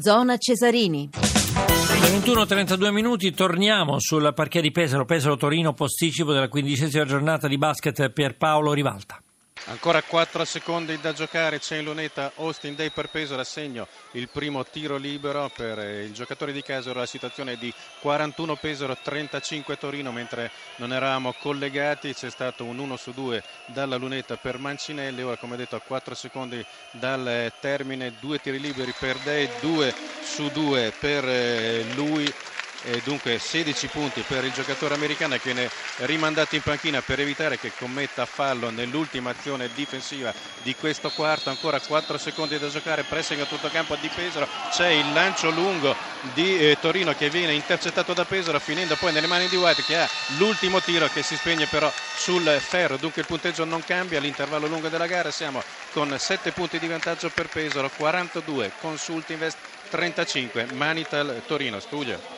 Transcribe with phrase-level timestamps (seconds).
[0.00, 1.10] Zona Cesarini.
[1.12, 7.58] Le 21.32 minuti torniamo sul parquet di Pesaro, Pesaro Torino posticipo della quindicesima giornata di
[7.58, 9.20] basket per Paolo Rivalta.
[9.68, 14.64] Ancora 4 secondi da giocare, c'è in lunetta Austin Day per Pesaro, assegno il primo
[14.64, 17.70] tiro libero per il giocatore di Casero, la situazione è di
[18.00, 23.96] 41 Pesaro, 35 Torino, mentre non eravamo collegati c'è stato un 1 su 2 dalla
[23.96, 29.18] lunetta per Mancinelli, ora come detto a 4 secondi dal termine, due tiri liberi per
[29.18, 32.32] Day, 2 su 2 per eh, lui
[32.84, 37.58] e dunque 16 punti per il giocatore americano che viene rimandato in panchina per evitare
[37.58, 40.32] che commetta fallo nell'ultima azione difensiva
[40.62, 41.50] di questo quarto.
[41.50, 44.48] Ancora 4 secondi da giocare pressing a tutto campo di Pesaro.
[44.70, 45.94] C'è il lancio lungo
[46.34, 49.96] di eh, Torino che viene intercettato da Pesaro finendo poi nelle mani di White che
[49.98, 50.08] ha
[50.38, 52.96] l'ultimo tiro che si spegne però sul ferro.
[52.96, 55.30] Dunque il punteggio non cambia all'intervallo lungo della gara.
[55.30, 59.58] Siamo con 7 punti di vantaggio per Pesaro 42 Consult Invest
[59.90, 61.80] 35 Manital Torino.
[61.80, 62.37] Studio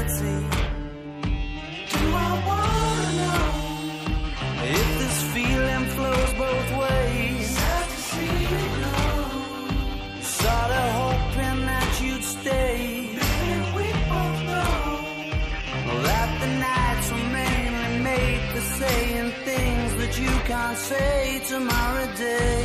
[18.81, 22.63] saying things that you can't say tomorrow day.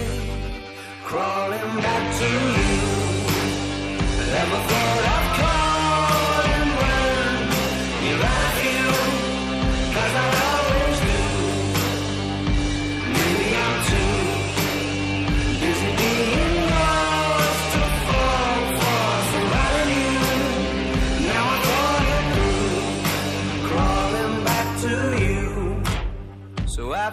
[1.09, 2.77] Crawling back to you.
[4.37, 7.39] Never thought I'd calling when
[8.05, 8.56] you're out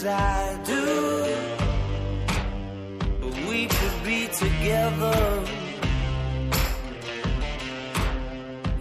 [0.00, 0.86] as I do.
[3.20, 5.44] But we could be together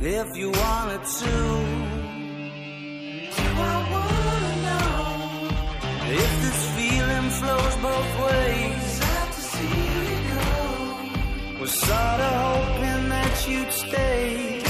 [0.01, 1.35] if you wanted to.
[6.11, 8.83] If this feeling flows both ways?
[8.99, 11.61] Sad to see you go.
[11.61, 14.61] Was sorta hoping that you'd stay.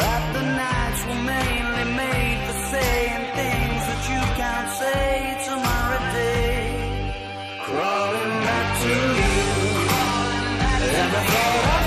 [0.00, 3.09] That the nights were mainly made for saying
[8.82, 8.94] to you.
[11.12, 11.79] I thought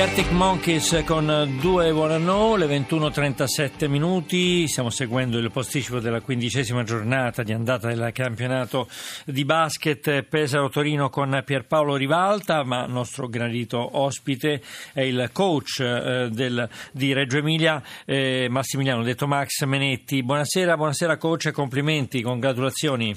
[0.00, 6.84] Gli Arctic Monkeys con due Buonanno, le 21.37 minuti, stiamo seguendo il posticipo della quindicesima
[6.84, 8.88] giornata di andata del campionato
[9.26, 14.62] di basket Pesaro Torino con Pierpaolo Rivalta, ma nostro gradito ospite
[14.94, 20.22] è il coach eh, del, di Reggio Emilia, eh, Massimiliano, detto Max Menetti.
[20.22, 23.14] Buonasera, buonasera coach e complimenti, congratulazioni.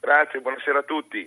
[0.00, 1.24] Grazie, buonasera a tutti.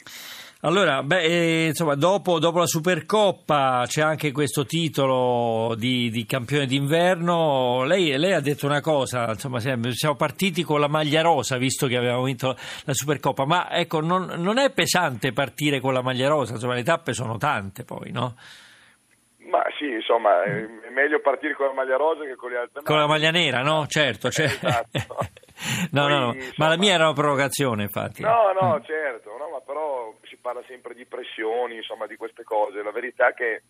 [0.63, 6.67] Allora, beh, eh, insomma, dopo, dopo, la Supercoppa c'è anche questo titolo di, di campione
[6.67, 7.83] d'inverno.
[7.83, 11.97] Lei, lei, ha detto una cosa, insomma, siamo partiti con la maglia rosa visto che
[11.97, 12.55] avevamo vinto
[12.85, 16.83] la Supercoppa, ma ecco, non, non è pesante partire con la maglia rosa, insomma, le
[16.83, 18.35] tappe sono tante poi, no?
[19.51, 22.83] Ma sì, insomma, è meglio partire con la maglia rosa che con le altre.
[22.83, 23.85] Con la maglia nera, no?
[23.87, 24.67] Certo, certo.
[24.67, 25.17] Esatto.
[25.91, 26.53] no, Poi, no, no, insomma...
[26.57, 28.21] ma la mia era una provocazione, infatti.
[28.21, 29.90] No, no, certo, no, ma però
[30.41, 32.81] parla sempre di pressioni, insomma, di queste cose.
[32.83, 33.61] La verità è che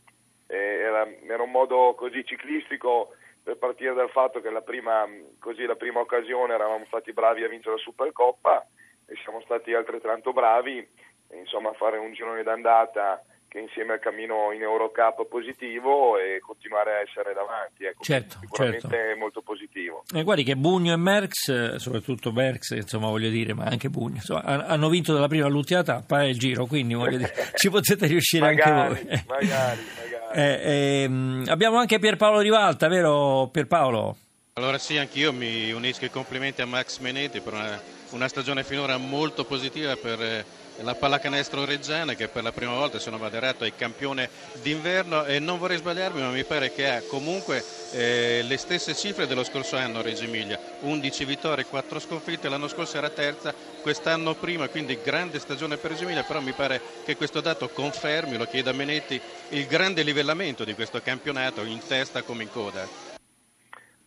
[0.48, 3.14] eh, era, era, un modo così ciclistico
[3.44, 5.08] per partire dal fatto che la prima,
[5.40, 8.66] così, la prima occasione eravamo stati bravi a vincere la Supercoppa
[9.06, 10.88] e siamo stati altrettanto bravi
[11.34, 16.92] insomma, a fare un girone d'andata che insieme al cammino in Eurocup positivo e continuare
[16.92, 17.83] a essere davanti.
[17.83, 18.95] Ecco, certo, sicuramente certo.
[18.95, 20.06] è molto positivo.
[20.15, 24.44] E guardi che Bugno e Merckx, soprattutto Merckx, insomma voglio dire, ma anche Bugno, insomma,
[24.44, 28.71] hanno vinto dalla prima all'ultima tappa il giro, quindi voglio dire, ci potete riuscire magari,
[28.71, 29.24] anche voi.
[29.27, 30.39] magari, magari.
[30.39, 34.15] Eh, ehm, abbiamo anche Pierpaolo Rivalta, vero Pierpaolo?
[34.53, 37.81] Allora sì, anch'io mi unisco ai complimenti a Max Menetti per una,
[38.12, 40.45] una stagione finora molto positiva per eh,
[40.83, 44.30] la pallacanestro reggiana che per la prima volta sono moderato è campione
[44.62, 47.63] d'inverno e non vorrei sbagliarmi ma mi pare che ha comunque
[47.94, 50.60] eh, le stesse cifre dello scorso anno Reggio Emilia.
[50.81, 56.04] 11 vittorie, 4 sconfitte l'anno scorso era terza, quest'anno prima quindi grande stagione per Reggio
[56.04, 59.19] Emilia però mi pare che questo dato confermi, lo chiedo a Menetti
[59.50, 62.88] il grande livellamento di questo campionato in testa come in coda.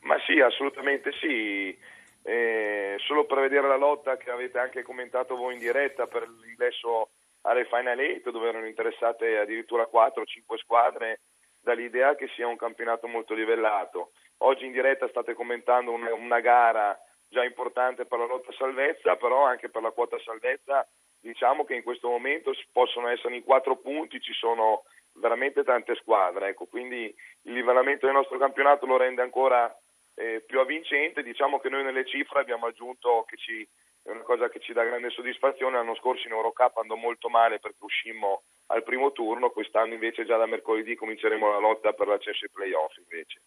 [0.00, 1.92] Ma sì, assolutamente sì
[2.26, 7.10] eh, solo per vedere la lotta che avete anche commentato voi in diretta per l'ingresso
[7.42, 11.20] alle Final 8 dove erano interessate addirittura 4-5 squadre
[11.60, 14.12] dall'idea che sia un campionato molto livellato.
[14.38, 16.98] Oggi in diretta state commentando una, una gara
[17.28, 20.86] già importante per la lotta salvezza, però anche per la quota salvezza
[21.20, 24.84] diciamo che in questo momento possono essere in quattro punti, ci sono
[25.14, 29.74] veramente tante squadre, ecco, quindi il livellamento del nostro campionato lo rende ancora
[30.14, 31.22] eh, più avvincente.
[31.22, 33.66] Diciamo che noi nelle cifre abbiamo aggiunto che ci,
[34.02, 35.76] è una cosa che ci dà grande soddisfazione.
[35.76, 40.36] L'anno scorso in Eurocup andò molto male perché uscimmo al primo turno, quest'anno invece già
[40.36, 43.40] da mercoledì cominceremo la lotta per l'accesso ai playoff invece.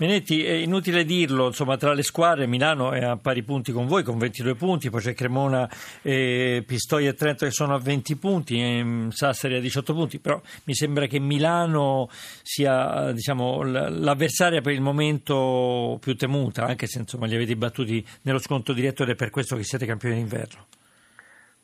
[0.00, 4.04] Menetti, è inutile dirlo, insomma, tra le squadre Milano è a pari punti con voi,
[4.04, 5.68] con 22 punti, poi c'è Cremona,
[6.02, 10.40] eh, Pistoia e Trento che sono a 20 punti, e Sassari a 18 punti, però
[10.66, 17.26] mi sembra che Milano sia diciamo, l'avversaria per il momento più temuta, anche se insomma,
[17.26, 20.66] li avete battuti nello sconto diretto ed è per questo che siete campioni d'inverno.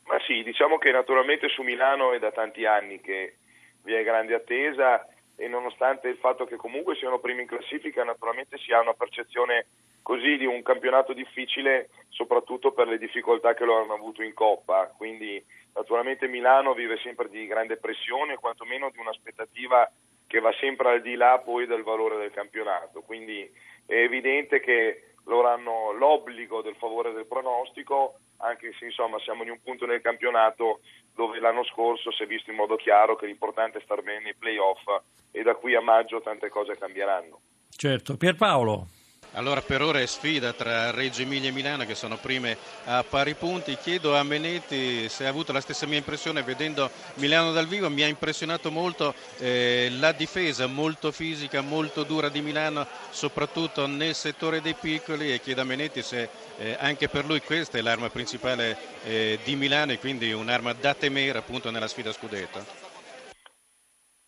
[0.07, 3.35] Ma sì, diciamo che naturalmente su Milano è da tanti anni che
[3.83, 8.57] vi è grande attesa e nonostante il fatto che comunque siano primi in classifica, naturalmente
[8.57, 9.65] si ha una percezione
[10.01, 14.93] così di un campionato difficile, soprattutto per le difficoltà che lo hanno avuto in Coppa.
[14.95, 19.91] Quindi naturalmente Milano vive sempre di grande pressione, quantomeno di un'aspettativa
[20.27, 23.01] che va sempre al di là poi del valore del campionato.
[23.01, 23.49] Quindi
[23.85, 29.51] è evidente che loro hanno l'obbligo del favore del pronostico, anche se insomma siamo in
[29.51, 30.81] un punto nel campionato
[31.15, 34.35] dove l'anno scorso si è visto in modo chiaro che l'importante è star bene nei
[34.35, 34.83] playoff
[35.31, 37.39] e da qui a maggio tante cose cambieranno.
[37.69, 38.87] Certo, Pierpaolo.
[39.35, 43.33] Allora per ora è sfida tra Reggio Emilia e Milano che sono prime a pari
[43.33, 43.75] punti.
[43.75, 47.89] Chiedo a Menetti se ha avuto la stessa mia impressione vedendo Milano dal vivo.
[47.89, 54.15] Mi ha impressionato molto eh, la difesa molto fisica, molto dura di Milano, soprattutto nel
[54.15, 58.09] settore dei piccoli e chiedo a Menetti se eh, anche per lui questa è l'arma
[58.09, 62.63] principale eh, di Milano e quindi un'arma da temere appunto nella sfida scudetto.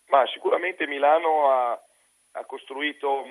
[0.08, 1.72] Ma sicuramente Milano ha,
[2.32, 3.24] ha costruito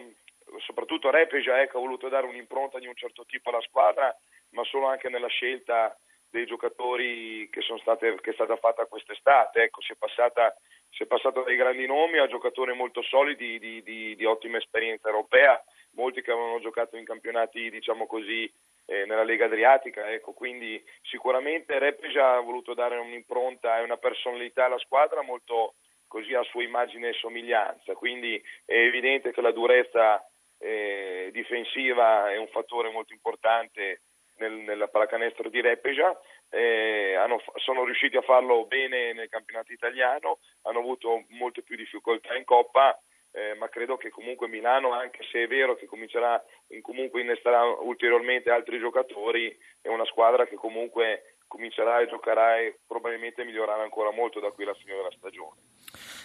[0.61, 4.15] soprattutto Repeja ecco, ha voluto dare un'impronta di un certo tipo alla squadra,
[4.51, 5.97] ma solo anche nella scelta
[6.31, 9.63] dei giocatori che, state, che è stata fatta quest'estate.
[9.63, 10.55] Ecco, si, è passata,
[10.91, 15.09] si, è passato dai grandi nomi a giocatori molto solidi di, di, di, ottima esperienza
[15.09, 18.51] europea, molti che avevano giocato in campionati, diciamo così,
[18.87, 20.11] eh, nella Lega Adriatica.
[20.11, 25.75] Ecco, quindi sicuramente Repeja ha voluto dare un'impronta e una personalità alla squadra molto
[26.07, 27.95] così a sua immagine e somiglianza.
[27.95, 30.25] Quindi è evidente che la durezza
[30.59, 34.01] eh, difensiva è un fattore molto importante
[34.39, 36.19] nel, nella pallacanestro di Repeja.
[36.49, 42.37] Eh, hanno sono riusciti a farlo bene nel campionato italiano, hanno avuto molte più difficoltà
[42.37, 42.99] in Coppa,
[43.33, 46.43] eh, ma credo che comunque Milano, anche se è vero che comincerà,
[46.81, 53.45] comunque innesterà ulteriormente altri giocatori, è una squadra che comunque comincerà e giocherà e probabilmente
[53.45, 55.61] migliorerà ancora molto da qui alla fine della stagione.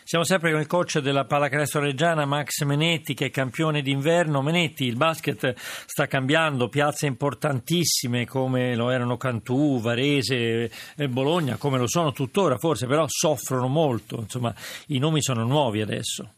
[0.03, 4.41] Siamo sempre con il coach della pallacanestro reggiana Max Menetti che è campione d'inverno.
[4.41, 11.77] Menetti, il basket sta cambiando, piazze importantissime come lo erano Cantù, Varese e Bologna, come
[11.77, 14.53] lo sono tuttora forse, però soffrono molto, insomma
[14.87, 16.33] i nomi sono nuovi adesso.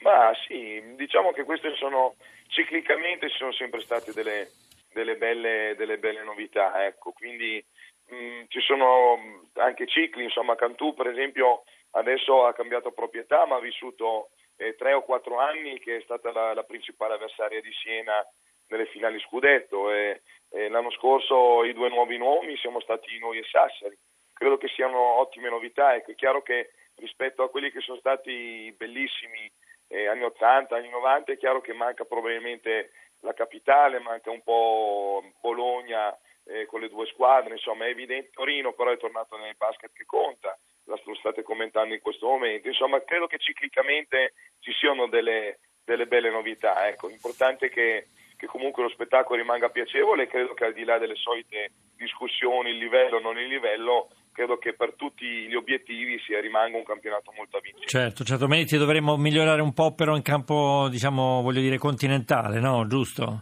[0.00, 2.14] Ma sì, diciamo che queste sono
[2.48, 4.50] ciclicamente ci sono sempre state delle,
[4.92, 7.62] delle, belle, delle belle, novità, ecco, quindi
[8.08, 13.56] mh, mm, ci sono anche cicli, insomma Cantù per esempio adesso ha cambiato proprietà ma
[13.56, 17.72] ha vissuto eh, tre o quattro anni che è stata la, la principale avversaria di
[17.72, 18.26] Siena
[18.68, 19.90] nelle finali scudetto.
[19.90, 23.96] E, e, l'anno scorso i due nuovi nomi siamo stati noi e Sassari,
[24.32, 28.72] credo che siano ottime novità, ecco, è chiaro che rispetto a quelli che sono stati
[28.76, 29.50] bellissimi
[29.88, 32.90] eh, anni 80, anni 90, è chiaro che manca probabilmente
[33.20, 38.72] la capitale, manca un po' Bologna eh, con le due squadre, insomma è evidente, Torino
[38.72, 43.26] però è tornato nel basket che conta, la state commentando in questo momento, insomma credo
[43.26, 48.88] che ciclicamente ci siano delle, delle belle novità, ecco, l'importante è che, che comunque lo
[48.88, 53.20] spettacolo rimanga piacevole e credo che al di là delle solite discussioni, il livello o
[53.20, 57.88] non il livello, credo che per tutti gli obiettivi sia rimanga un campionato molto vincente.
[57.88, 62.86] Certo, certo, Menetti dovremmo migliorare un po' però in campo, diciamo, voglio dire, continentale, no?
[62.86, 63.40] Giusto?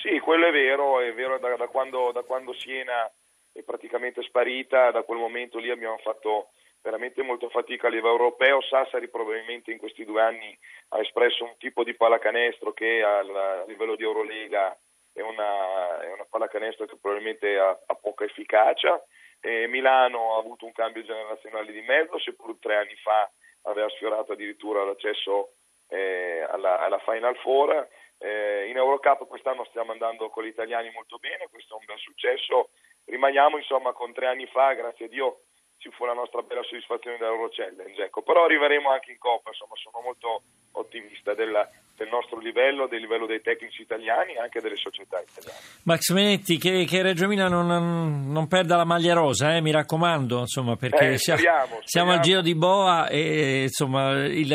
[0.00, 3.10] Sì, quello è vero, è vero da, da, quando, da quando Siena
[3.52, 6.50] è praticamente sparita, da quel momento lì abbiamo fatto
[6.82, 8.60] veramente molta fatica a livello europeo.
[8.62, 10.56] Sassari probabilmente in questi due anni
[10.88, 14.76] ha espresso un tipo di pallacanestro che a livello di Eurolega
[15.12, 19.02] è una, è una pallacanestro che probabilmente ha, ha poca efficacia
[19.40, 23.30] eh, Milano ha avuto un cambio generazionale di mezzo, seppur tre anni fa
[23.62, 25.52] aveva sfiorato addirittura l'accesso
[25.88, 27.88] eh, alla, alla, Final Four.
[28.18, 31.98] Eh, in Eurocup quest'anno stiamo andando con gli italiani molto bene, questo è un bel
[31.98, 32.70] successo.
[33.10, 35.40] Rimaniamo insomma con tre anni fa, grazie a Dio,
[35.78, 38.04] ci fu la nostra bella soddisfazione dell'Euro Challenge.
[38.04, 38.22] Ecco.
[38.22, 43.26] Però arriveremo anche in Coppa, insomma sono molto ottimista della, del nostro livello, del livello
[43.26, 45.58] dei tecnici italiani e anche delle società italiane.
[45.84, 50.40] Max Menetti, che, che Reggio Emilia non, non, perda la maglia rosa, eh, mi raccomando,
[50.40, 54.52] insomma, perché eh, speriamo, siamo, siamo, al giro di boa e insomma, il,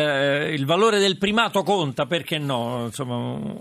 [0.53, 2.85] il, valore del primato conta, perché no?
[2.85, 3.15] Insomma,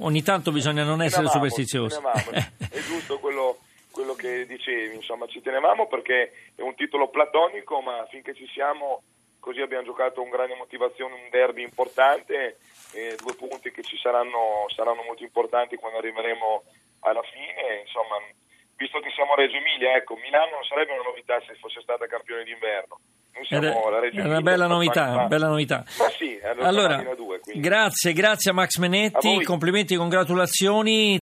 [0.05, 2.01] ogni tanto bisogna non essere tenevamo, superstiziosi.
[2.71, 3.59] È giusto quello,
[3.95, 9.03] quello che dicevi, insomma, ci tenevamo perché è un titolo platonico, ma finché ci siamo
[9.39, 12.57] così abbiamo giocato un grande motivazione, un derby importante,
[12.95, 16.65] eh, due punti che ci saranno, saranno, molto importanti quando arriveremo
[17.01, 18.17] alla fine, insomma,
[18.75, 22.07] visto che siamo a Reggio Emilia, ecco, Milano non sarebbe una novità se fosse stata
[22.07, 22.99] campione d'inverno.
[23.35, 25.85] È una bella novità, bella novità.
[25.99, 31.13] Ma sì, allora, due, grazie, grazie a Max Menetti, a complimenti e congratulazioni.